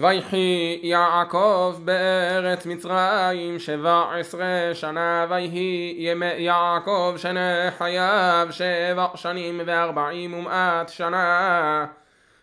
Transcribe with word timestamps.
ויחי 0.00 0.80
יעקב 0.82 1.76
בארץ 1.84 2.66
מצרים 2.66 3.58
שבע 3.58 4.04
עשרה 4.18 4.74
שנה 4.74 5.26
ויהי 5.28 5.94
ימי 5.98 6.26
יעקב 6.26 7.14
שני 7.16 7.70
חייו 7.78 8.48
שבע 8.50 9.06
שנים 9.14 9.60
וארבעים 9.66 10.34
ומעט 10.34 10.88
שנה. 10.88 11.86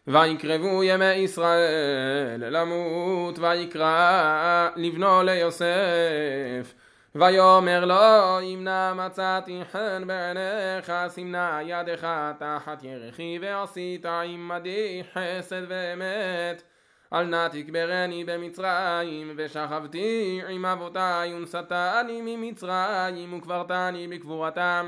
ויקרבו 0.08 0.84
ימי 0.84 1.14
ישראל 1.14 2.44
למות 2.50 3.40
ויקרא 3.40 4.70
לבנו 4.76 5.24
ליוסף. 5.24 6.74
ויאמר 7.16 7.86
לו 7.86 8.40
אם 8.42 8.64
נא 8.64 8.94
מצאתי 8.94 9.62
חן 9.72 10.04
בעיניך 10.08 10.94
סימנה 11.08 11.60
ידך 11.64 12.08
תחת 12.40 12.84
ירחי 12.84 13.40
ועשית 13.42 14.06
עמדי 14.06 15.04
חסד 15.14 15.62
ואמת 15.68 16.64
אל 17.14 17.24
נא 17.24 17.48
תקברני 17.48 18.24
במצרים 18.24 19.32
ושכבתי 19.38 20.42
עם 20.50 20.66
אבותי 20.66 21.34
ונשאתני 21.36 22.22
ממצרים 22.22 23.34
וקברתני 23.34 24.08
בקבורתם. 24.08 24.88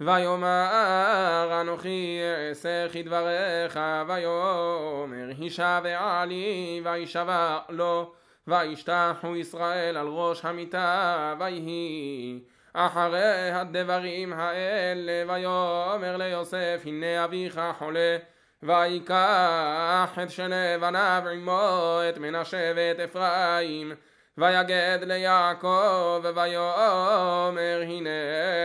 ויאמר 0.00 1.60
אנוכי 1.60 2.20
אעשה 2.48 2.88
כדבריך 2.92 3.80
ויאמר 4.08 5.28
הישבע 5.38 6.24
לי 6.24 6.80
וישבע 6.84 7.58
לו 7.68 8.12
וישתחו 8.46 9.36
ישראל 9.36 9.96
על 9.96 10.06
ראש 10.06 10.44
המיטה 10.44 11.34
ויהי 11.38 12.40
אחרי 12.72 13.50
הדברים 13.50 14.32
האלה 14.32 15.32
ויאמר 15.32 16.16
ליוסף 16.16 16.82
הנה 16.84 17.24
אביך 17.24 17.60
חולה 17.78 18.16
ויקח 18.64 20.18
את 20.22 20.30
שני 20.30 20.78
בניו 20.80 21.22
עמו 21.32 22.00
את 22.08 22.18
מנשה 22.18 22.72
ואת 22.76 23.00
אפרים. 23.00 23.92
ויגד 24.38 24.98
ליעקב 25.02 26.24
ויאמר 26.34 27.80
הנה 27.82 28.10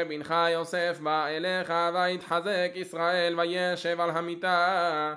בנך 0.10 0.36
יוסף 0.52 1.00
בא 1.04 1.28
אליך 1.28 1.74
ויתחזק 1.94 2.72
ישראל 2.76 3.40
וישב 3.40 4.02
על 4.02 4.10
המיטה. 4.10 5.14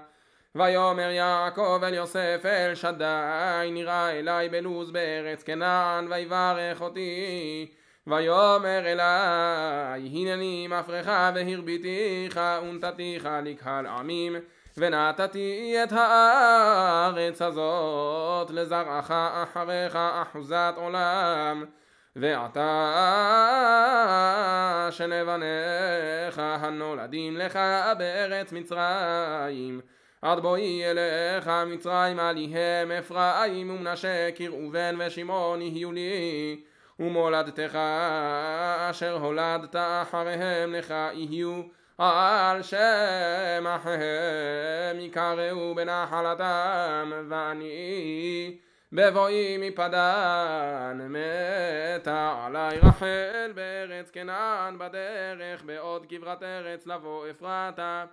ויאמר 0.54 1.10
יעקב 1.10 1.80
אל 1.82 1.94
יוסף 1.94 2.40
אל 2.44 2.74
שדי 2.74 3.70
נראה 3.72 4.10
אלי 4.10 4.48
בלוז 4.48 4.90
בארץ 4.90 5.42
כנען 5.42 6.12
ויברך 6.12 6.80
אותי. 6.80 7.72
ויאמר 8.06 8.82
אלי 8.86 10.08
הנני 10.08 10.68
מפרך 10.70 11.06
והרביתיך 11.06 12.40
ונתתיך 12.62 13.28
לקהל 13.42 13.86
עמים 13.86 14.36
ונתתי 14.76 15.76
את 15.84 15.92
הארץ 15.92 17.42
הזאת 17.42 18.50
לזרעך 18.50 19.10
אחריך 19.10 19.96
אחוזת 19.96 20.74
עולם. 20.76 21.64
ועתה 22.16 22.68
שני 24.90 25.24
בניך 25.24 26.38
הנולדים 26.38 27.36
לך 27.36 27.58
בארץ 27.98 28.52
מצרים. 28.52 29.80
עד 30.22 30.40
בואי 30.40 30.82
אליך 30.84 31.50
מצרים 31.66 32.20
עליהם 32.20 32.90
אפרים 32.90 33.70
ומנשה 33.70 34.28
כראובן 34.34 34.96
ושמעון 34.98 35.62
יהיו 35.62 35.92
לי. 35.92 36.60
ומולדתך 37.00 37.78
אשר 38.90 39.16
הולדת 39.16 39.76
אחריהם 39.76 40.72
לך 40.72 40.94
יהיו 41.12 41.62
על 41.98 42.62
שם 42.62 43.64
אחיהם 43.66 45.00
יקראו 45.00 45.74
בנחלתם 45.74 47.12
ואני 47.28 48.58
בבואי 48.92 49.56
מפדן 49.60 51.08
מתה 51.08 52.46
עלי 52.46 52.78
רחל 52.78 53.52
בארץ 53.54 54.10
כנען 54.10 54.78
בדרך 54.78 55.64
בעוד 55.64 56.06
כברת 56.08 56.42
ארץ 56.42 56.86
לבוא 56.86 57.30
אפרתה. 57.30 58.04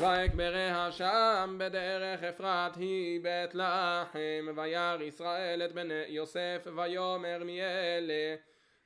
ואקבריה 0.00 0.92
שם 0.92 1.56
בדרך 1.58 2.22
אפרת 2.22 2.76
היא 2.76 3.20
בית 3.22 3.54
לחם 3.54 4.48
וירא 4.56 5.02
ישראל 5.02 5.62
את 5.64 5.72
בני 5.72 6.04
יוסף 6.08 6.66
ויאמר 6.76 7.42
מי 7.44 7.60
אלה 7.62 8.34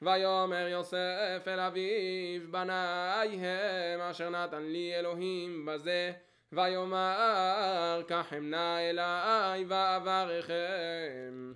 ויאמר 0.02 0.68
יוסף 0.68 1.42
אל 1.46 1.60
אביו 1.60 2.40
בניי 2.50 3.28
הם 3.28 4.00
אשר 4.00 4.30
נתן 4.30 4.62
לי 4.62 4.92
אלוהים 4.98 5.66
בזה 5.66 6.12
ויאמר 6.52 8.02
קח 8.08 8.32
אמנה 8.36 8.90
אליי 8.90 9.64
ואברכם. 9.68 11.52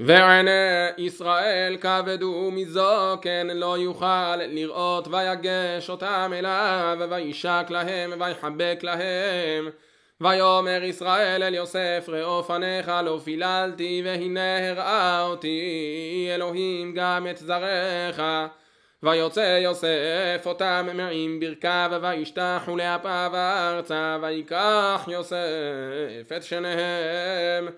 ועיני 0.00 0.50
ישראל 0.98 1.76
כבדו 1.80 2.50
מזוקן 2.52 3.46
לא 3.46 3.78
יוכל 3.78 4.36
לראות 4.36 5.08
ויגש 5.08 5.90
אותם 5.90 6.32
אליו 6.34 6.98
וישק 7.10 7.66
להם 7.70 8.20
ויחבק 8.20 8.78
להם 8.82 9.70
ויאמר 10.20 10.84
ישראל 10.84 11.42
אל 11.42 11.54
יוסף 11.54 12.04
ראו 12.08 12.42
פניך 12.42 12.88
לא 13.04 13.20
פיללתי 13.24 14.02
והנה 14.04 14.70
הראה 14.70 15.22
אותי 15.22 16.28
אלוהים 16.34 16.92
גם 16.94 17.26
את 17.30 17.36
זרעך. 17.36 18.20
ויוצא 19.02 19.58
יוסף 19.62 20.42
אותם 20.46 20.88
מעם 20.94 21.40
ברכיו 21.40 21.90
וישתחו 22.02 22.76
לאפיו 22.76 23.30
ארצה 23.34 24.18
ויקח 24.22 25.08
יוסף 25.08 26.32
את 26.36 26.42
שניהם 26.42 27.68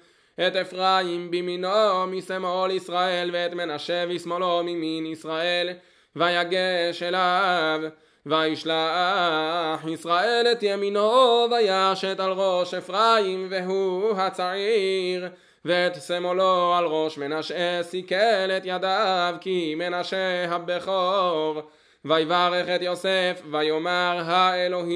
את 0.46 0.56
אפרים 0.56 1.30
בימינו 1.30 2.06
משמאל 2.06 2.70
ישראל 2.70 3.30
ואת 3.32 3.54
מנשה 3.54 4.06
בשמאלו 4.06 4.62
ממין 4.64 5.06
ישראל 5.06 5.70
ויגש 6.16 7.02
אליו 7.02 7.80
וישלח 8.28 9.86
ישראל 9.88 10.46
את 10.52 10.62
ימינו 10.62 11.46
וישת 11.50 12.20
על 12.20 12.30
ראש 12.30 12.74
אפרים 12.74 13.46
והוא 13.50 14.16
הצעיר 14.16 15.28
ואת 15.64 16.02
שמאלו 16.06 16.74
על 16.74 16.84
ראש 16.84 17.18
מנשה 17.18 17.82
סיכל 17.82 18.50
את 18.56 18.62
ידיו 18.64 19.34
כי 19.40 19.74
מנשה 19.78 20.44
הבכור. 20.48 21.62
ויברך 22.04 22.68
את 22.68 22.82
יוסף 22.82 23.42
ויאמר 23.50 24.22
האלוהים 24.26 24.88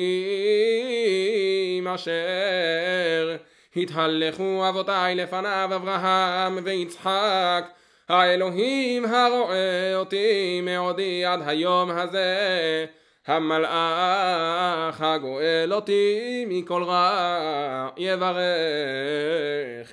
אשר 1.88 3.36
התהלכו 3.76 4.64
אבותי 4.68 5.14
לפניו 5.14 5.70
אברהם 5.74 6.58
ויצחק 6.64 7.64
האלוהים 8.08 9.04
הרואה 9.04 9.94
אותי 9.94 10.60
מעודי 10.64 11.24
עד 11.24 11.40
היום 11.46 11.90
הזה 11.90 12.86
המלאך 13.26 15.00
הגואל 15.00 15.72
אותי 15.72 16.44
מכל 16.48 16.82
רע 16.82 17.88
יברך 17.96 18.34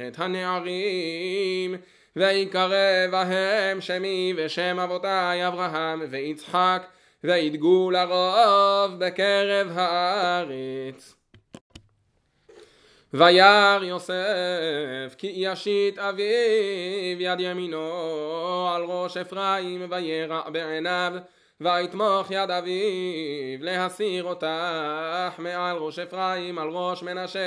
את 0.08 0.20
הנערים 0.20 1.76
ויקרא 2.16 3.08
בהם 3.12 3.82
שמי 3.82 4.34
ושם 4.38 4.80
אבותי 4.80 5.48
אברהם 5.48 6.02
ויצחק 6.10 6.82
וידגו 7.24 7.92
לרוב 7.92 8.92
בקרב 9.00 9.68
הארץ. 9.74 11.16
וירא 13.14 13.80
יוסף 13.84 15.16
כי 15.18 15.34
ישית 15.36 16.00
אביו 16.00 17.22
יד 17.22 17.40
ימינו 17.40 18.70
על 18.76 18.84
ראש 18.84 19.18
אפרים 19.18 19.86
וירע 19.90 20.50
בעיניו 20.50 21.14
ויתמוך 21.62 22.32
יד 22.32 22.52
אביו 22.52 23.60
להסיר 23.60 24.24
אותך 24.24 25.40
מעל 25.40 25.78
ראש 25.78 26.00
אפרים 26.00 26.60
על 26.60 26.70
ראש 26.70 27.04
מנשה. 27.04 27.40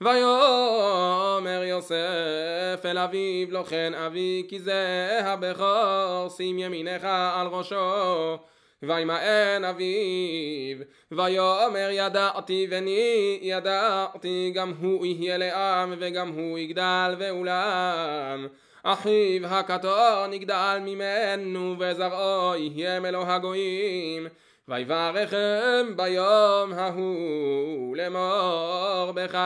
ויאמר 0.00 1.62
יוסף 1.64 2.84
אל 2.84 2.98
אביו 2.98 3.46
לא 3.50 3.62
כן 3.62 3.94
אבי 3.94 4.46
כי 4.48 4.60
זה 4.60 5.08
הבכור 5.24 6.28
שים 6.36 6.58
ימינך 6.58 7.04
על 7.34 7.46
ראשו. 7.46 8.36
וימאן 8.82 9.64
אביו 9.64 10.76
ויאמר 11.12 11.88
ידעתי 11.90 12.66
בני 12.70 13.38
ידעתי 13.42 14.52
גם 14.54 14.72
הוא 14.80 15.06
יהיה 15.06 15.36
לעם 15.36 15.94
וגם 15.98 16.28
הוא 16.28 16.58
יגדל 16.58 17.14
ועולם 17.18 18.46
אחיו 18.86 19.46
הקטון 19.46 20.32
יגדל 20.32 20.78
ממנו 20.84 21.76
וזרעו 21.78 22.54
יהיה 22.56 23.00
מלוא 23.00 23.24
הגויים. 23.26 24.26
ויברכם 24.68 25.96
ביום 25.96 26.72
ההוא 26.72 27.96
לאמור 27.96 29.12
בך. 29.14 29.38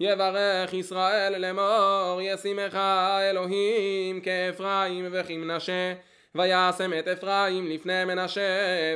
יברך 0.00 0.72
ישראל 0.72 1.38
לאמור 1.38 2.20
ישימך 2.22 2.78
אלוהים 3.30 4.20
כאפרים 4.20 5.08
וכמנשה 5.12 5.92
וישם 6.34 6.98
את 6.98 7.08
אפרים 7.08 7.66
לפני 7.70 8.04
מנשה. 8.04 8.40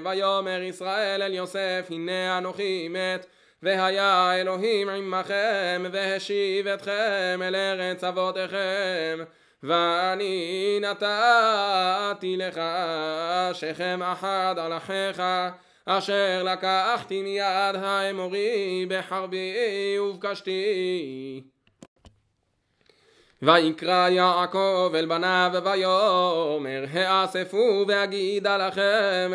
ויאמר 0.04 0.62
ישראל 0.62 1.22
אל 1.22 1.32
יוסף 1.32 1.86
הנה 1.90 2.38
אנוכי 2.38 2.88
מת 2.88 3.26
והיה 3.64 4.40
אלוהים 4.40 4.88
עמכם, 4.88 5.84
והשיב 5.92 6.66
אתכם 6.66 7.40
אל 7.42 7.54
ארץ 7.54 8.04
אבותיכם. 8.04 9.18
ואני 9.62 10.78
נתתי 10.80 12.36
לך 12.36 12.60
שכם 13.52 14.00
אחד 14.02 14.54
על 14.58 14.76
אחיך, 14.76 15.22
אשר 15.86 16.42
לקחתי 16.42 17.22
מיד 17.22 17.76
האמורי 17.82 18.86
בחרבי 18.88 19.98
ובקשתי. 19.98 21.42
ויקרא 23.42 24.08
יעקב 24.08 24.92
אל 24.94 25.06
בניו 25.06 25.50
ויאמר 25.64 26.84
האספו 26.94 27.84
ואגידה 27.88 28.68
לכם 28.68 29.32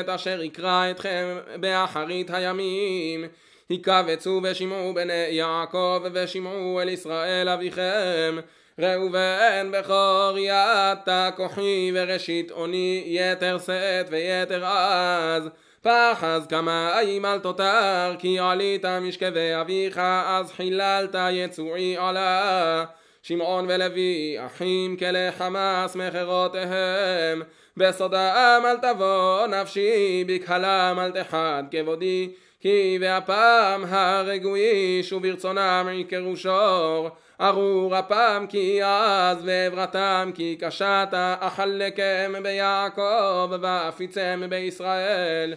את 0.00 0.08
אשר 0.08 0.42
יקרא 0.42 0.90
אתכם 0.90 1.38
באחרית 1.60 2.30
הימים 2.30 3.24
הקבצו 3.72 4.40
ושמעו 4.42 4.94
בני 4.94 5.26
יעקב 5.30 6.02
ושמעו 6.12 6.80
אל 6.80 6.88
ישראל 6.88 7.48
אביכם. 7.48 8.36
ראובן 8.78 9.70
בכור 9.72 10.38
יתה 10.38 11.30
כוחי 11.36 11.92
וראשית 11.94 12.50
אוני 12.50 13.04
יתר 13.06 13.58
שאת 13.58 14.06
ויתר 14.10 14.64
עז. 14.64 15.48
פחז 15.82 16.46
כמים 16.46 17.24
אל 17.24 17.38
תותר 17.38 18.14
כי 18.18 18.38
עלית 18.38 18.84
משכבי 18.84 19.60
אביך 19.60 19.98
אז 20.26 20.52
חיללת 20.52 21.16
יצועי 21.30 21.96
עלה. 21.96 22.84
שמעון 23.22 23.66
ולוי 23.68 24.36
אחים 24.46 24.96
כלי 24.96 25.32
חמאס 25.38 25.96
מכרותיהם 25.96 27.42
בסודם 27.76 28.62
אל 28.64 28.76
תבוא 28.76 29.46
נפשי 29.46 30.24
בקהלם 30.26 30.98
אל 31.00 31.10
תחד 31.10 31.62
כבודי 31.70 32.30
כי 32.62 32.98
והפעם 33.00 33.84
הרגויש 33.88 35.12
וברצונם 35.12 35.88
יקרו 35.92 36.36
שור. 36.36 37.10
ארור 37.40 37.96
הפעם 37.96 38.46
כי 38.46 38.84
אז 38.84 39.38
ועברתם 39.44 40.30
כי 40.34 40.56
קשת 40.60 41.08
אחלקם 41.40 42.32
ביעקב 42.42 43.52
ואפיצם 43.60 44.42
בישראל. 44.48 45.54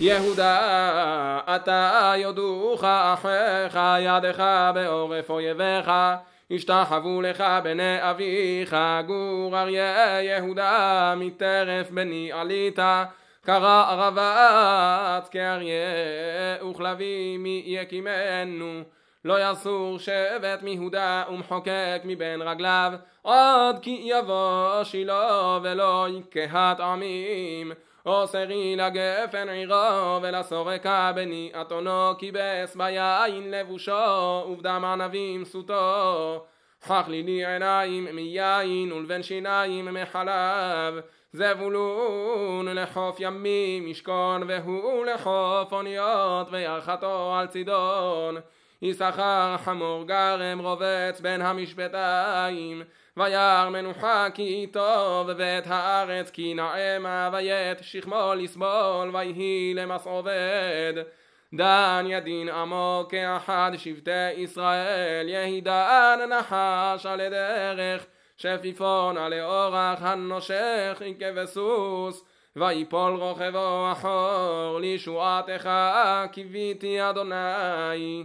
יהודה 0.00 1.38
אתה 1.56 2.12
יודוך 2.16 2.84
אחיך 2.84 3.78
ידך 4.00 4.44
בעורף 4.74 5.30
אויביך. 5.30 5.90
השתחוו 6.50 7.22
לך 7.22 7.44
בני 7.62 8.10
אביך 8.10 8.76
גור 9.06 9.58
אריה 9.58 10.22
יהודה 10.22 11.14
מטרף 11.16 11.90
בני 11.90 12.32
עלית 12.32 12.78
קרא 13.48 13.84
ערבת 13.90 15.28
כאריה 15.28 16.64
וכלבי 16.70 17.36
מי 17.38 17.62
יקימנו. 17.66 18.82
לא 19.24 19.50
יסור 19.50 19.98
שבט 19.98 20.62
מיהודה 20.62 21.24
ומחוקק 21.30 22.00
מבין 22.04 22.42
רגליו 22.42 22.92
עד 23.24 23.78
כי 23.82 24.00
יבוא 24.04 24.84
שילה 24.84 25.58
ולא 25.62 26.06
יקהת 26.08 26.80
עמים. 26.80 27.72
אוסרי 28.06 28.76
לגפן 28.76 29.48
עירו 29.48 30.22
ולסורקה 30.22 31.12
בני 31.14 31.52
אתונו 31.60 32.12
כיבס 32.18 32.76
ביין 32.76 33.50
לבושו 33.50 34.44
ובדם 34.50 34.84
ענבים 34.84 35.44
סוטו 35.44 36.44
חך 36.82 37.04
לי 37.08 37.22
לי 37.22 37.46
עיניים 37.46 38.08
מיין 38.12 38.92
ולבן 38.92 39.22
שיניים 39.22 39.94
מחלב 39.94 41.00
זבולון 41.32 42.68
לחוף 42.68 43.16
ימים 43.20 43.88
ישכון 43.88 44.42
והוא 44.46 45.06
לחוף 45.06 45.72
אוניות 45.72 46.48
וירחתו 46.50 47.34
על 47.34 47.46
צידון. 47.46 48.36
יששכר 48.82 49.56
חמור 49.58 50.04
גרם 50.06 50.58
רובץ 50.58 51.20
בין 51.20 51.42
המשפטיים 51.42 52.82
וירא 53.16 53.68
מנוחה 53.72 54.26
כי 54.34 54.42
איתו 54.42 55.24
ואת 55.36 55.66
הארץ 55.66 56.30
כי 56.30 56.54
נעמה 56.54 57.30
וית 57.32 57.78
שכמו 57.82 58.32
לסבול 58.36 59.10
ויהי 59.12 59.72
למס 59.74 60.06
עובד. 60.06 60.94
דן 61.54 62.04
ידין 62.08 62.48
עמו 62.48 63.06
כאחד 63.08 63.72
שבטי 63.76 64.30
ישראל 64.36 65.28
יהי 65.28 65.60
דן 65.60 66.18
נחש 66.28 67.06
על 67.06 67.28
דרך 67.28 68.06
שפיפון 68.42 69.16
על 69.16 69.34
אורח 69.34 69.98
הנושך 70.02 71.02
כבסוס 71.20 72.24
ויפול 72.56 73.14
רוכבו 73.14 73.92
אחור 73.92 74.78
לישועתך 74.80 75.70
קיוויתי 76.32 76.98
אדוני. 77.10 78.24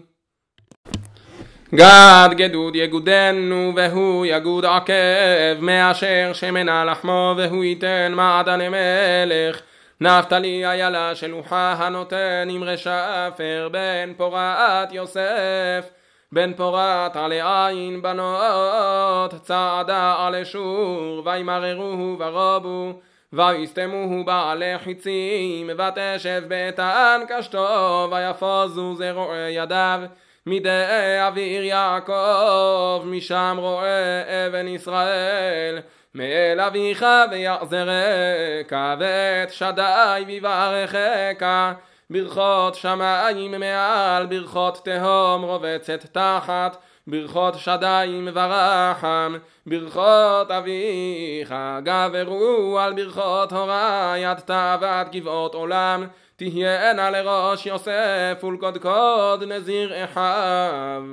גד 1.75 2.29
גדוד 2.37 2.75
יגודנו 2.75 3.73
והוא 3.75 4.25
יגוד 4.25 4.65
עקב 4.65 5.59
מאשר 5.61 6.31
שמנה 6.33 6.85
לחמו 6.85 7.33
והוא 7.37 7.63
ייתן 7.63 8.13
מעדן 8.15 8.59
מלך 8.71 9.61
נפתלי 10.01 10.65
איילה 10.65 11.15
שלוחה 11.15 11.75
הנותן 11.77 12.47
אמרי 12.55 12.77
שפר 12.77 13.69
בן 13.71 14.13
פורת 14.17 14.91
יוסף 14.91 15.89
בן 16.33 16.53
פורת 16.53 17.15
עלי 17.15 17.41
עין 17.41 18.01
בנות 18.01 19.33
צעדה 19.41 20.15
על 20.19 20.35
אשור 20.35 21.21
וימררוהו 21.25 22.15
ורבו 22.19 22.99
ויסתמוהו 23.33 24.23
בעלי 24.25 24.79
חיצים 24.83 25.69
ותשב 25.77 26.43
ביתן 26.47 27.21
קשתו 27.27 28.07
ויפוזו 28.11 28.95
זרועי 28.95 29.51
ידיו 29.51 30.01
מדי 30.45 31.19
אוויר 31.21 31.63
יעקב 31.63 33.03
משם 33.05 33.55
רואה 33.59 34.47
אבן 34.47 34.67
ישראל. 34.67 35.79
מאל 36.15 36.59
אביך 36.59 37.05
ויעזרק 37.31 38.71
ואת 38.99 39.53
שדי 39.53 40.23
ויברכך 40.27 41.73
ברכות 42.09 42.75
שמיים 42.75 43.51
מעל 43.51 44.25
ברכות 44.25 44.81
תהום 44.85 45.43
רובצת 45.43 46.05
תחת 46.11 46.77
ברכות 47.07 47.55
שדיים 47.57 48.29
ורחם 48.33 49.35
ברכות 49.65 50.51
אביך 50.51 51.53
גברו 51.83 52.79
על 52.79 52.93
ברכות 52.93 53.51
הורי 53.51 54.25
עד 54.25 54.39
תאוות 54.39 55.15
גבעות 55.15 55.55
עולם 55.55 56.07
תהיינה 56.35 57.09
לראש 57.09 57.65
יוסף 57.65 58.43
ולקודקוד 58.43 59.43
נזיר 59.43 60.03
אחיו. 60.03 61.03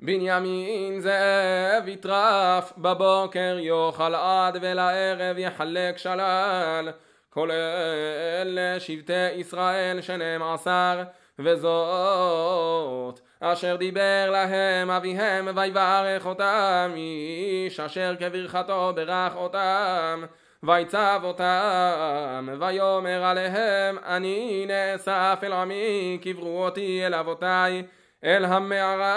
בנימין 0.00 1.00
זאב 1.00 1.88
יטרף 1.88 2.72
בבוקר 2.78 3.56
יאכל 3.60 4.14
עד 4.14 4.58
ולערב 4.60 5.38
יחלק 5.38 5.98
שלל 5.98 6.90
כל 7.36 7.50
אלה 7.50 8.80
שבטי 8.80 9.30
ישראל 9.34 10.00
שנים 10.00 10.42
עשר 10.42 11.02
וזאת 11.38 13.20
אשר 13.40 13.76
דיבר 13.76 14.30
להם 14.30 14.90
אביהם 14.90 15.48
ויברך 15.56 16.26
אותם 16.26 16.92
איש 16.96 17.80
אשר 17.80 18.14
כברכתו 18.18 18.92
ברך 18.96 19.36
אותם 19.36 20.24
ויצב 20.62 21.20
אותם 21.24 22.48
ויאמר 22.60 23.24
עליהם 23.24 23.98
אני 24.06 24.66
נאסף 24.68 25.40
אל 25.42 25.52
עמי 25.52 26.18
קברו 26.22 26.64
אותי 26.64 27.06
אל 27.06 27.14
אבותי 27.14 27.82
אל 28.24 28.44
המערה 28.44 29.14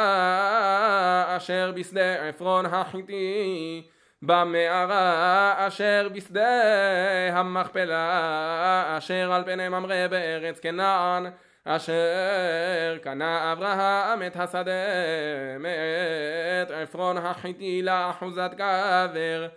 אשר 1.38 1.72
בשדה 1.76 2.28
עפרון 2.30 2.66
החיתי 2.66 3.82
במערה 4.22 5.68
אשר 5.68 6.08
בשדה 6.14 6.62
המכפלה 7.34 8.98
אשר 8.98 9.34
על 9.34 9.44
פני 9.44 9.70
ממרא 9.70 10.08
בארץ 10.08 10.60
כנען 10.60 11.26
אשר 11.66 12.98
קנה 13.02 13.54
אברהם 13.54 14.24
את 14.28 14.36
השדה 14.36 14.72
מאת 15.60 16.72
עפרון 16.72 17.18
החיתי 17.18 17.82
לאחוזת 17.82 18.52
קבר 18.58 19.48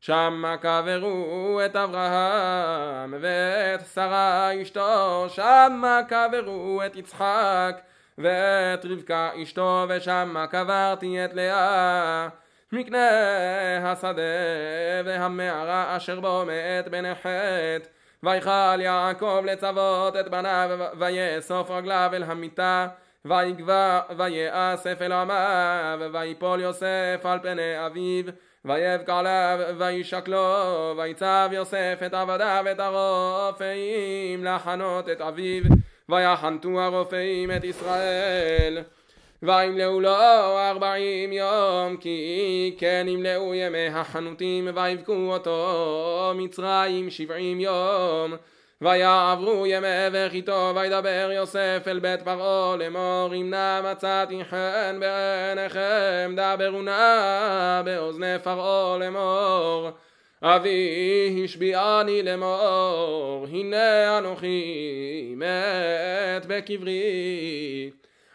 שמה 0.00 0.56
קברו 0.56 1.60
את 1.66 1.76
אברהם 1.76 3.14
ואת 3.20 3.86
שרה 3.94 4.62
אשתו, 4.62 5.26
שמה 5.28 6.00
קברו 6.08 6.82
את 6.86 6.96
יצחק 6.96 7.80
ואת 8.18 8.84
רבקה 8.84 9.30
אשתו, 9.42 9.86
ושמה 9.88 10.46
קברתי 10.46 11.24
את 11.24 11.34
לאה. 11.34 12.28
מקנה 12.72 13.08
השדה 13.90 14.22
והמערה 15.04 15.96
אשר 15.96 16.20
בו 16.20 16.44
מאת 16.46 16.88
בן 16.88 17.14
חטא. 17.14 17.88
ויכל 18.22 18.80
יעקב 18.80 19.42
לצוות 19.44 20.16
את 20.16 20.28
בניו 20.28 20.88
ויאסוף 20.98 21.70
רגליו 21.70 22.10
אל 22.12 22.22
המיטה 22.22 22.88
ויגבע 23.24 24.00
ויאסף 24.16 25.02
אל 25.02 25.12
עמיו 25.12 26.10
ויפול 26.12 26.60
יוסף 26.60 27.20
על 27.24 27.38
פני 27.42 27.86
אביו 27.86 28.24
ויבק 28.64 29.08
עליו 29.08 29.58
וישקלו 29.78 30.94
ויצב 30.96 31.48
יוסף 31.52 31.98
את 32.06 32.14
עבדיו 32.14 32.64
את 32.72 32.80
הרופאים 32.80 34.44
לחנות 34.44 35.08
את 35.08 35.20
אביו 35.20 35.62
ויחנתו 36.08 36.80
הרופאים 36.80 37.50
את 37.50 37.64
ישראל. 37.64 38.82
וימלאו 39.42 40.00
לו 40.00 40.14
ארבעים 40.58 41.32
יום 41.32 41.96
כי 41.96 42.74
כן 42.78 43.06
ימלאו 43.08 43.54
ימי 43.54 43.86
החנותים 43.86 44.68
ויבכו 44.74 45.32
אותו 45.32 46.32
מצרים 46.36 47.10
שבעים 47.10 47.60
יום. 47.60 48.36
ויעברו 48.80 49.66
ימי 49.66 49.86
וחיתו 50.12 50.72
וידבר 50.76 51.30
יוסף 51.34 51.84
אל 51.86 51.98
בית 51.98 52.22
פרעה 52.22 52.76
לאמור 52.76 53.34
אם 53.34 53.50
נא 53.50 53.92
מצאתי 53.92 54.44
חן 54.44 55.00
בעיניכם 55.00 56.36
דברו 56.36 56.82
נא 56.82 57.82
באוזני 57.84 58.38
פרעה 58.42 58.98
לאמור 58.98 59.90
אבי 60.42 61.40
השביעני 61.44 62.22
לאמור 62.22 63.46
הנה 63.50 64.18
אנוכי 64.18 65.34
מת 65.36 66.46
בקברי 66.46 67.90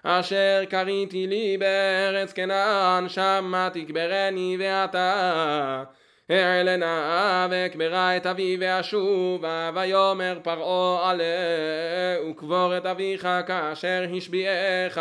אשר 0.05 0.63
קריתי 0.69 1.27
לי 1.27 1.57
בארץ 1.57 2.33
כנען 2.33 3.09
שמה 3.09 3.69
תקברני 3.73 4.57
ואתה 4.59 5.83
אעלנה 6.31 7.47
ואקברה 7.49 8.17
את 8.17 8.25
אבי 8.25 8.57
ואשובה 8.59 9.71
ויאמר 9.73 10.39
פרעה 10.43 11.09
עלה 11.09 12.29
וקבור 12.29 12.77
את 12.77 12.85
אביך 12.85 13.27
כאשר 13.47 14.05
השביעך. 14.17 14.99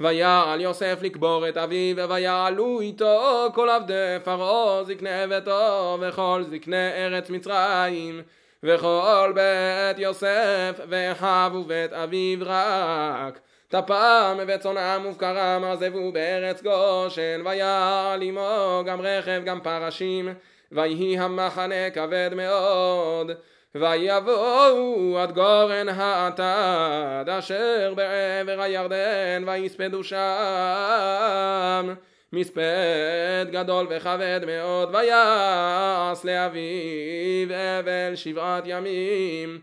ויעל 0.00 0.60
יוסף 0.60 0.98
לקבור 1.02 1.48
את 1.48 1.56
אביו 1.56 2.08
ויעלו 2.08 2.80
איתו 2.80 3.48
כל 3.54 3.70
עבדי 3.70 4.16
פרעה 4.24 4.84
זקני 4.84 5.26
ביתו 5.28 5.98
וכל 6.00 6.44
זקני 6.50 6.88
ארץ 6.96 7.30
מצרים 7.30 8.22
וכל 8.62 9.32
בית 9.34 9.98
יוסף 9.98 10.80
ואחיו 10.88 11.52
ובית 11.54 11.92
אביו 11.92 12.38
רק 12.40 13.40
טפם 13.68 14.38
וצונם 14.48 15.06
ובקרם 15.08 15.64
עזבו 15.64 16.12
בארץ 16.12 16.62
גושן 16.62 17.40
ויעל 17.44 18.22
עמו 18.22 18.82
גם 18.86 19.00
רכב 19.00 19.42
גם 19.44 19.60
פרשים. 19.60 20.28
ויהי 20.72 21.18
המחנה 21.18 21.90
כבד 21.94 22.30
מאוד 22.34 23.30
ויבואו 23.74 25.18
עד 25.18 25.32
גורן 25.32 25.88
האטד 25.88 27.24
אשר 27.28 27.94
בעבר 27.96 28.60
הירדן 28.62 29.44
ויספדו 29.46 30.04
שם. 30.04 31.94
מספד 32.32 33.46
גדול 33.50 33.86
וכבד 33.90 34.40
מאוד 34.46 34.94
ויעש 34.94 36.24
לאביו 36.24 37.48
אבל 37.80 38.14
שבעת 38.14 38.64
ימים 38.66 39.58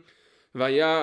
וירא 0.55 0.93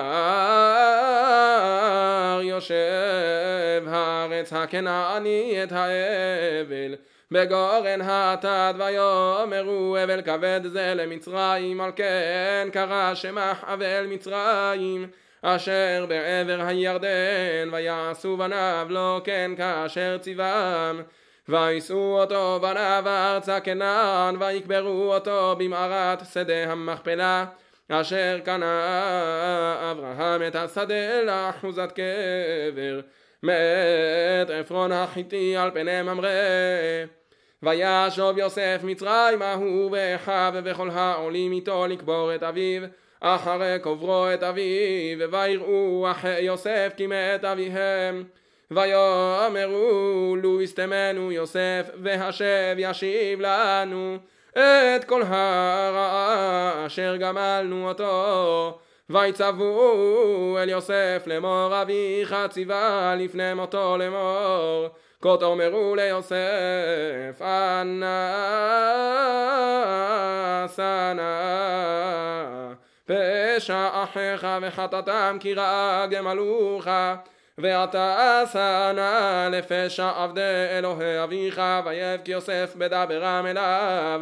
יושב 2.43 3.83
הארץ 3.87 4.53
הכנעני 4.53 5.63
את 5.63 5.71
האבל 5.71 6.95
בגורן 7.31 8.01
האטד 8.01 8.73
ויאמרו 8.77 9.97
אבל 10.03 10.21
כבד 10.21 10.61
זה 10.63 10.93
למצרים 10.95 11.81
על 11.81 11.91
כן 11.95 12.67
קרא 12.73 13.15
שמח 13.15 13.63
אבל 13.63 14.05
מצרים 14.09 15.07
אשר 15.41 16.05
בעבר 16.09 16.61
הירדן 16.61 17.69
ויעשו 17.71 18.37
בניו 18.37 18.87
לא 18.89 19.21
כן 19.23 19.51
כאשר 19.57 20.17
ציוום 20.17 21.01
ויישאו 21.49 22.21
אותו 22.21 22.59
בניו 22.61 23.03
ארצה 23.07 23.59
כנען 23.59 24.35
ויקברו 24.39 25.13
אותו 25.13 25.55
במערת 25.59 26.21
שדה 26.33 26.71
המכפלה 26.71 27.45
אשר 27.93 28.39
קנה 28.43 29.91
אברהם 29.91 30.47
את 30.47 30.55
השדה 30.55 31.21
לאחוזת 31.23 31.91
קבר 31.91 32.99
מת 33.43 34.49
עפרון 34.49 34.91
החיתי 34.91 35.57
על 35.57 35.71
פני 35.71 36.01
ממרא. 36.01 36.29
וישוב 37.63 38.37
יוסף 38.37 38.79
מצרימה 38.83 39.53
הוא 39.53 39.89
ואחיו 39.91 40.53
וכל 40.63 40.89
העולים 40.89 41.51
איתו 41.51 41.87
לקבור 41.87 42.35
את 42.35 42.43
אביו 42.43 42.81
אחרי 43.19 43.77
קוברו 43.81 44.25
את 44.33 44.43
אביו 44.43 45.31
ויראו 45.31 46.07
אחי 46.11 46.41
יוסף 46.41 46.93
כי 46.97 47.07
מת 47.07 47.43
אביהם. 47.43 48.23
ויאמרו 48.71 50.35
לו 50.43 50.61
יסתמנו 50.61 51.31
יוסף 51.31 51.89
והשב 52.03 52.75
ישיב 52.77 53.41
לנו 53.41 54.17
את 54.55 55.03
כל 55.05 55.21
הרעה 55.21 56.85
אשר 56.85 57.15
גמלנו 57.19 57.89
אותו. 57.89 58.79
ויצוו 59.09 60.57
אל 60.61 60.69
יוסף 60.69 61.23
לאמור 61.27 61.81
אביך 61.81 62.35
ציווה 62.49 63.15
לפני 63.17 63.53
מותו 63.53 63.97
לאמור 63.97 64.87
כה 65.21 65.37
תאמרו 65.39 65.95
ליוסף 65.95 67.41
אנא 67.41 68.07
שנא 70.75 71.23
פשע 73.05 73.89
אחיך 74.03 74.47
וחטאתם 74.61 75.37
כי 75.39 75.53
רעה 75.53 76.07
גמלוך 76.07 76.87
ואתה 77.57 78.43
שנא 78.51 79.49
לפשע 79.51 80.09
עבדי 80.09 80.67
אלוהי 80.77 81.23
אביך 81.23 81.61
ויבכי 81.85 82.31
יוסף 82.31 82.73
בדברם 82.77 83.45
אליו. 83.45 84.21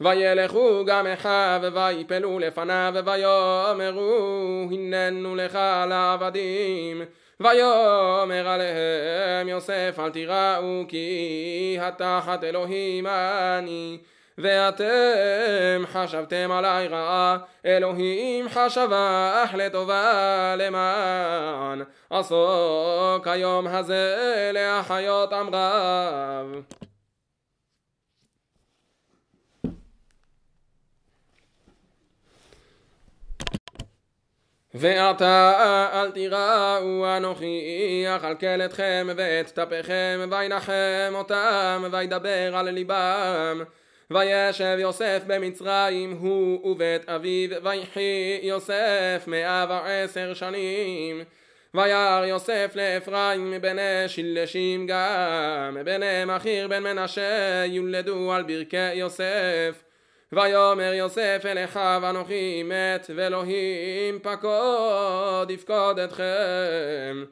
וילכו 0.00 0.84
גם 0.86 1.06
אחיו 1.06 1.60
ויפלו 1.74 2.38
לפניו 2.38 2.94
ויאמרו 3.04 4.68
הננו 4.72 5.36
לך 5.36 5.58
לעבדים. 5.88 7.02
ויאמר 7.40 8.48
עליהם 8.48 9.48
יוסף 9.48 9.96
אל 9.98 10.10
תיראו 10.10 10.84
כי 10.88 11.78
התחת 11.80 12.44
אלוהים 12.44 13.06
אני 13.06 13.98
ואתם 14.38 15.82
חשבתם 15.86 16.50
עלי 16.52 16.88
רעה, 16.88 17.38
אלוהים 17.66 18.48
חשבך 18.48 19.54
לטובה 19.54 20.54
למען 20.58 21.82
עסוק 22.10 23.26
היום 23.26 23.66
הזה 23.66 24.50
להחיות 24.52 25.32
עם 25.32 25.54
רב. 25.54 26.62
ועתה 34.74 35.90
אל 35.92 36.10
תיראו 36.10 37.16
אנוכי 37.16 38.04
אכלכל 38.08 38.62
אתכם 38.64 39.06
ואת 39.16 39.46
טפכם 39.46 40.20
וינחם 40.30 41.12
אותם 41.14 41.84
וידבר 41.92 42.56
על 42.56 42.70
ליבם 42.70 43.62
וישב 44.14 44.76
יוסף 44.78 45.22
במצרים 45.26 46.16
הוא 46.20 46.70
ובית 46.70 47.08
אביו 47.08 47.50
ויחי 47.62 48.40
יוסף 48.42 49.24
מאה 49.26 49.66
ועשר 49.68 50.34
שנים. 50.34 51.22
וירא 51.74 52.24
יוסף 52.26 52.72
לאפרים 52.74 53.54
בני 53.60 54.04
שלשים 54.06 54.86
גם 54.86 55.76
בני 55.84 56.24
מכיר 56.26 56.68
בן 56.68 56.82
מנשה 56.82 57.64
יולדו 57.66 58.32
על 58.32 58.42
ברכי 58.42 58.94
יוסף. 58.94 59.84
ויאמר 60.32 60.92
יוסף 60.94 61.42
אל 61.44 61.64
אחיו 61.64 62.02
אנוכי 62.10 62.62
מת 62.62 63.10
ואלוהים 63.16 64.18
פקוד 64.22 65.50
יפקוד 65.50 65.98
אתכם 65.98 67.24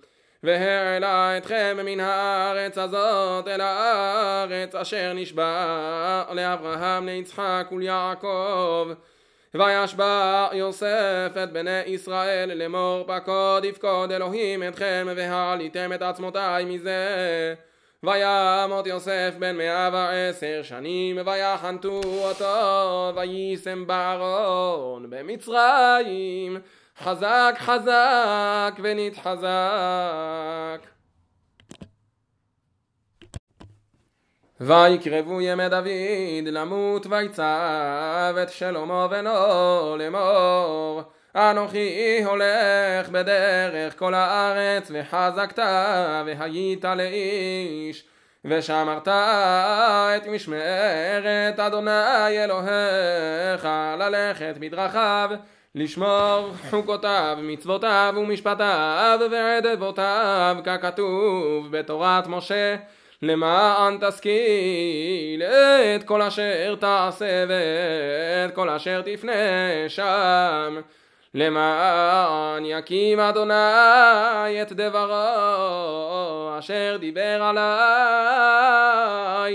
והעלה 0.42 1.38
אתכם 1.38 1.78
מן 1.84 2.00
הארץ 2.00 2.78
הזאת 2.78 3.48
אל 3.48 3.60
הארץ 3.60 4.74
אשר 4.74 5.12
נשבע 5.12 6.24
לאברהם 6.32 7.06
ליצחק 7.06 7.66
וליעקב. 7.72 8.88
וישבע 9.54 10.48
יוסף 10.52 11.32
את 11.42 11.52
בני 11.52 11.82
ישראל 11.86 12.54
לאמור 12.54 13.04
פקוד 13.06 13.64
יפקוד 13.64 14.12
אלוהים 14.12 14.62
אתכם 14.68 15.06
והעליתם 15.16 15.92
את 15.94 16.02
עצמותי 16.02 16.64
מזה. 16.66 17.54
וימות 18.02 18.86
יוסף 18.86 19.34
בן 19.38 19.56
מאה 19.56 19.90
ועשר 19.92 20.60
שנים 20.62 21.18
ויחנתו 21.26 22.00
אותו 22.04 23.12
ויישם 23.16 23.86
בארון 23.86 25.06
במצרים 25.10 26.58
חזק 27.02 27.54
חזק 27.58 28.74
ונתחזק 28.82 29.48
ויקרבו 34.60 35.40
ימי 35.40 35.68
דוד 35.68 36.46
למות 36.46 37.06
ויצב 37.06 38.34
את 38.42 38.50
שלמה 38.50 39.08
בנו 39.08 39.96
לאמור. 39.98 41.02
אנוכי 41.36 42.22
הולך 42.24 43.08
בדרך 43.08 43.98
כל 43.98 44.14
הארץ 44.14 44.90
וחזקת 44.94 45.58
והיית 46.26 46.84
לאיש. 46.84 48.04
ושמרת 48.44 49.08
את 49.08 50.26
משמרת 50.26 51.58
אדוני 51.58 52.44
אלוהיך 52.44 53.68
ללכת 53.98 54.54
בדרכיו 54.60 55.30
לשמור 55.74 56.50
חוקותיו, 56.70 57.38
מצוותיו 57.42 58.14
ומשפטיו 58.16 59.18
ועדבותיו, 59.30 60.56
ככתוב 60.64 61.70
בתורת 61.70 62.26
משה, 62.26 62.76
למען 63.22 63.98
תשכיל 64.00 65.42
את 65.96 66.02
כל 66.02 66.22
אשר 66.22 66.76
תעשה 66.80 67.44
ואת 67.48 68.54
כל 68.54 68.68
אשר 68.68 69.02
תפנה 69.02 69.32
שם. 69.88 70.80
למען 71.34 72.64
יקים 72.64 73.20
אדוני 73.20 74.62
את 74.62 74.72
דברו 74.72 76.58
אשר 76.58 76.96
דיבר 77.00 77.42
עלי 77.42 77.60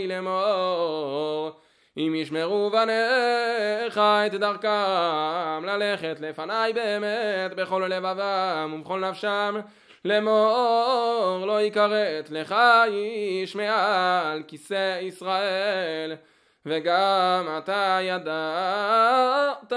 לאמור 0.08 1.52
אם 1.98 2.14
ישמרו 2.16 2.70
בניך 2.70 3.98
את 3.98 4.34
דרכם 4.34 5.66
ללכת 5.66 6.18
לפניי 6.20 6.74
באמת 6.74 7.56
בכל 7.56 7.84
לבבם 7.90 8.76
ובכל 8.80 9.00
נפשם 9.00 9.56
לאמור 10.06 11.44
לא 11.48 11.62
יכרת 11.62 12.30
לך 12.30 12.56
איש 12.88 13.56
מעל 13.56 14.44
כיסא 14.48 15.00
ישראל. 15.02 16.16
וגם 16.66 17.48
אתה 17.58 18.00
ידעת 18.02 19.74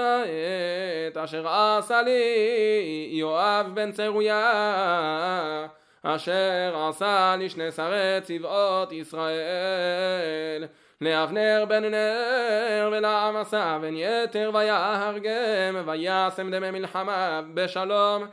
את 1.07 1.17
אשר 1.17 1.47
עשה 1.47 2.01
לי 2.01 3.09
יואב 3.11 3.71
בן 3.73 3.91
צרויה 3.91 5.67
אשר 6.03 6.87
עשה 6.89 7.35
לשני 7.39 7.71
שרי 7.71 8.19
צבאות 8.23 8.91
ישראל 8.91 10.67
לאבנר 11.01 11.65
בן 11.69 11.85
נר 11.85 12.89
ולעמסה 12.91 13.77
בן 13.81 13.93
יתר 13.95 14.51
ויהרגם 14.53 15.81
וישם 15.85 16.51
דמי 16.51 16.71
מלחמה 16.71 17.41
בשלום 17.53 18.23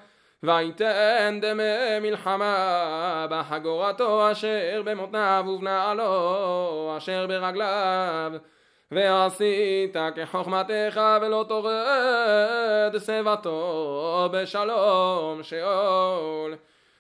ויתן 0.42 1.38
דמי 1.42 2.00
מלחמה 2.00 3.26
בחגורתו 3.30 4.32
אשר 4.32 4.82
במותניו 4.84 5.44
ובנעלו 5.48 6.94
אשר 6.96 7.26
ברגליו. 7.26 8.32
ועשית 8.92 9.96
כחוכמתך 10.16 11.00
ולא 11.22 11.44
תורד 11.48 12.98
שיבתו 12.98 14.28
בשלום 14.32 15.42
שאול 15.42 16.54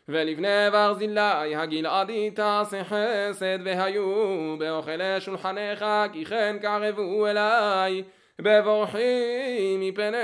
ולבני 0.08 0.70
ברזילי 0.72 1.56
הגלעדי 1.56 2.30
תעשה 2.30 2.84
חסד 2.84 3.58
והיו 3.64 4.56
באוכלי 4.58 5.20
שולחנך 5.20 5.84
כי 6.12 6.24
כן 6.24 6.56
קרבו 6.62 7.26
אליי. 7.26 8.02
בבורחי 8.38 9.76
מפני 9.78 10.16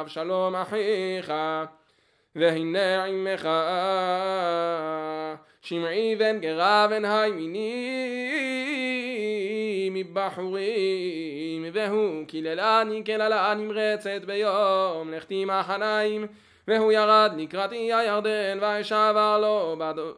אבשלום 0.00 0.54
אחיך 0.54 1.32
והנה 2.36 3.04
עמך. 3.04 3.48
שמעי 5.62 6.16
בן 6.16 6.40
גרה 6.40 6.86
בן 6.90 7.04
הימיני 7.04 7.88
מבחורים 9.90 11.66
והוא 11.72 12.26
קיללני 12.26 13.02
קללה 13.02 13.54
נמרצת 13.54 14.22
ביום 14.26 15.10
לכתי 15.12 15.44
מחניים 15.44 16.26
והוא 16.68 16.92
ירד 16.92 17.32
לקראתי 17.36 17.92
הירדן 17.92 18.58
וישבר 18.60 19.38
לו 19.38 19.76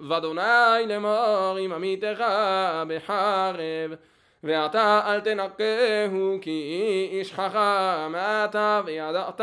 ואדוני 0.09 0.87
לאמור 0.87 1.57
עם 1.61 1.73
עמיתך 1.73 2.25
בחרב 2.89 3.99
ואתה 4.45 5.01
אל 5.07 5.21
תנקהו 5.21 6.39
כי 6.41 7.09
איש 7.13 7.33
חכם 7.33 8.13
אתה 8.17 8.81
וידעת 8.85 9.41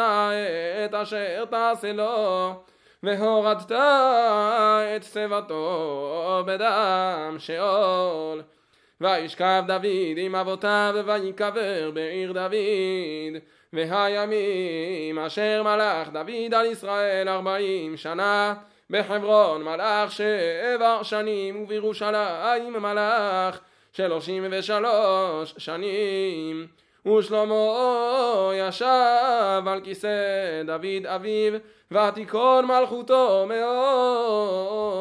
את 0.85 0.93
אשר 0.93 1.45
תעשה 1.45 1.93
לו 1.93 2.53
והורדת 3.03 3.71
את 4.95 5.03
שיבתו 5.03 6.43
בדם 6.45 7.35
שאול. 7.39 8.41
וישכב 9.01 9.63
דוד 9.67 10.17
עם 10.17 10.35
אבותיו 10.35 10.95
ויקבר 11.05 11.91
בעיר 11.93 12.31
דוד 12.33 13.41
והימים 13.73 15.19
אשר 15.19 15.63
מלך 15.63 16.09
דוד 16.09 16.53
על 16.53 16.65
ישראל 16.65 17.29
ארבעים 17.29 17.97
שנה 17.97 18.53
בחברון 18.89 19.63
מלך 19.63 20.11
שבע 20.11 20.99
שנים 21.03 21.63
ובירושלים 21.63 22.73
מלך 22.73 23.59
שלושים 23.93 24.45
ושלוש 24.51 25.53
שנים. 25.57 26.67
ושלמה 27.05 28.51
ישב 28.53 29.63
על 29.67 29.81
כיסא 29.83 30.63
דוד 30.65 31.05
אביו 31.05 31.53
ותיכון 31.91 32.65
מלכותו 32.65 33.45
מאוד 33.49 34.91